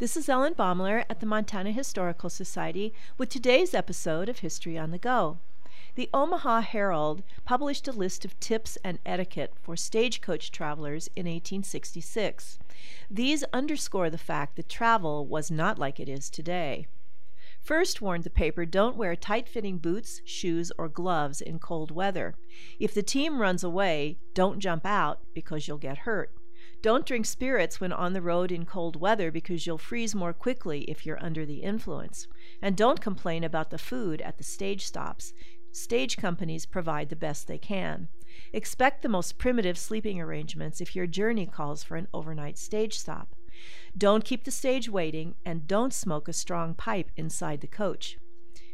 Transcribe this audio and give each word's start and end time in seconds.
This 0.00 0.16
is 0.16 0.28
Ellen 0.28 0.54
Baumler 0.54 1.04
at 1.08 1.20
the 1.20 1.26
Montana 1.26 1.70
Historical 1.70 2.28
Society 2.28 2.92
with 3.16 3.28
today's 3.28 3.74
episode 3.74 4.28
of 4.28 4.40
History 4.40 4.76
on 4.76 4.90
the 4.90 4.98
Go. 4.98 5.38
The 5.94 6.10
Omaha 6.12 6.62
Herald 6.62 7.22
published 7.44 7.86
a 7.86 7.92
list 7.92 8.24
of 8.24 8.38
tips 8.40 8.76
and 8.82 8.98
etiquette 9.06 9.52
for 9.62 9.76
stagecoach 9.76 10.50
travelers 10.50 11.06
in 11.14 11.26
1866. 11.26 12.58
These 13.08 13.44
underscore 13.52 14.10
the 14.10 14.18
fact 14.18 14.56
that 14.56 14.68
travel 14.68 15.28
was 15.28 15.52
not 15.52 15.78
like 15.78 16.00
it 16.00 16.08
is 16.08 16.28
today. 16.28 16.88
First 17.60 18.02
warned 18.02 18.24
the 18.24 18.30
paper 18.30 18.66
don't 18.66 18.96
wear 18.96 19.14
tight 19.14 19.48
fitting 19.48 19.78
boots, 19.78 20.22
shoes, 20.24 20.72
or 20.76 20.88
gloves 20.88 21.40
in 21.40 21.60
cold 21.60 21.92
weather. 21.92 22.34
If 22.80 22.94
the 22.94 23.04
team 23.04 23.40
runs 23.40 23.62
away, 23.62 24.18
don't 24.34 24.58
jump 24.58 24.84
out 24.84 25.20
because 25.34 25.68
you'll 25.68 25.78
get 25.78 25.98
hurt. 25.98 26.32
Don't 26.82 27.06
drink 27.06 27.26
spirits 27.26 27.80
when 27.80 27.92
on 27.92 28.12
the 28.12 28.22
road 28.22 28.52
in 28.52 28.66
cold 28.66 28.96
weather 28.96 29.30
because 29.30 29.66
you'll 29.66 29.78
freeze 29.78 30.14
more 30.14 30.32
quickly 30.32 30.82
if 30.82 31.06
you're 31.06 31.22
under 31.22 31.46
the 31.46 31.62
influence. 31.62 32.26
And 32.60 32.76
don't 32.76 33.00
complain 33.00 33.44
about 33.44 33.70
the 33.70 33.78
food 33.78 34.20
at 34.20 34.38
the 34.38 34.44
stage 34.44 34.86
stops. 34.86 35.32
Stage 35.72 36.16
companies 36.16 36.66
provide 36.66 37.08
the 37.08 37.16
best 37.16 37.48
they 37.48 37.58
can. 37.58 38.08
Expect 38.52 39.02
the 39.02 39.08
most 39.08 39.38
primitive 39.38 39.76
sleeping 39.78 40.20
arrangements 40.20 40.80
if 40.80 40.94
your 40.94 41.06
journey 41.06 41.46
calls 41.46 41.82
for 41.82 41.96
an 41.96 42.08
overnight 42.12 42.58
stage 42.58 42.98
stop. 42.98 43.34
Don't 43.96 44.24
keep 44.24 44.44
the 44.44 44.50
stage 44.50 44.88
waiting, 44.88 45.34
and 45.44 45.66
don't 45.66 45.94
smoke 45.94 46.28
a 46.28 46.32
strong 46.32 46.74
pipe 46.74 47.10
inside 47.16 47.60
the 47.60 47.66
coach. 47.66 48.18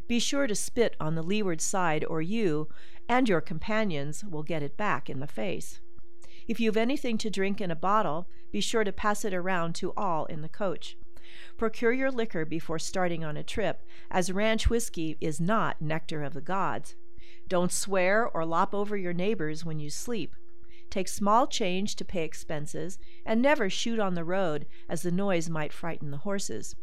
Be 0.09 0.19
sure 0.19 0.47
to 0.47 0.55
spit 0.55 0.97
on 0.99 1.15
the 1.15 1.23
leeward 1.23 1.61
side, 1.61 2.05
or 2.05 2.21
you 2.21 2.69
and 3.09 3.29
your 3.29 3.41
companions 3.41 4.25
will 4.25 4.43
get 4.43 4.63
it 4.63 4.77
back 4.77 5.09
in 5.09 5.21
the 5.21 5.27
face. 5.27 5.81
If 6.51 6.59
you 6.59 6.69
have 6.69 6.77
anything 6.77 7.17
to 7.19 7.31
drink 7.31 7.61
in 7.61 7.71
a 7.71 7.77
bottle, 7.77 8.27
be 8.51 8.61
sure 8.61 8.83
to 8.83 8.91
pass 8.91 9.25
it 9.25 9.33
around 9.33 9.77
to 9.77 9.93
all 9.97 10.25
in 10.25 10.43
the 10.43 10.49
coach. 10.49 10.97
Procure 11.57 11.93
your 11.93 12.11
liquor 12.11 12.45
before 12.45 12.81
starting 12.81 13.23
on 13.23 13.37
a 13.37 13.45
trip, 13.45 13.85
as 14.11 14.33
ranch 14.33 14.69
whiskey 14.69 15.17
is 15.21 15.41
not 15.41 15.81
nectar 15.81 16.25
of 16.25 16.35
the 16.35 16.41
gods. 16.41 16.97
Don't 17.47 17.71
swear 17.71 18.27
or 18.27 18.45
lop 18.45 18.75
over 18.75 18.97
your 18.97 19.13
neighbors 19.13 19.65
when 19.65 19.79
you 19.79 19.91
sleep. 19.91 20.35
Take 20.91 21.09
small 21.09 21.47
change 21.47 21.95
to 21.97 22.05
pay 22.05 22.25
expenses, 22.25 22.99
and 23.25 23.41
never 23.41 23.71
shoot 23.71 23.99
on 23.99 24.15
the 24.15 24.25
road, 24.25 24.67
as 24.89 25.03
the 25.03 25.13
noise 25.13 25.49
might 25.49 25.73
frighten 25.73 26.11
the 26.11 26.19
horses. 26.19 26.75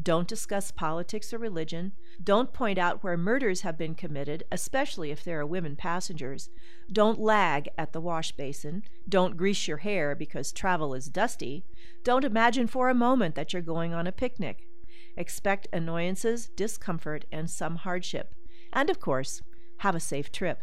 Don't 0.00 0.28
discuss 0.28 0.70
politics 0.70 1.32
or 1.32 1.38
religion. 1.38 1.92
Don't 2.22 2.52
point 2.52 2.78
out 2.78 3.02
where 3.02 3.16
murders 3.16 3.62
have 3.62 3.78
been 3.78 3.94
committed, 3.94 4.44
especially 4.52 5.10
if 5.10 5.24
there 5.24 5.40
are 5.40 5.46
women 5.46 5.74
passengers. 5.74 6.50
Don't 6.92 7.18
lag 7.18 7.70
at 7.78 7.92
the 7.92 8.00
wash 8.00 8.32
basin. 8.32 8.82
Don't 9.08 9.38
grease 9.38 9.66
your 9.66 9.78
hair 9.78 10.14
because 10.14 10.52
travel 10.52 10.94
is 10.94 11.08
dusty. 11.08 11.64
Don't 12.04 12.24
imagine 12.24 12.66
for 12.66 12.90
a 12.90 12.94
moment 12.94 13.34
that 13.36 13.52
you're 13.52 13.62
going 13.62 13.94
on 13.94 14.06
a 14.06 14.12
picnic. 14.12 14.68
Expect 15.16 15.66
annoyances, 15.72 16.48
discomfort, 16.48 17.24
and 17.32 17.50
some 17.50 17.76
hardship. 17.76 18.34
And 18.74 18.90
of 18.90 19.00
course, 19.00 19.40
have 19.78 19.94
a 19.94 20.00
safe 20.00 20.30
trip. 20.30 20.62